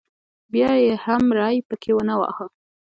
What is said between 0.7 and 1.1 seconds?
یې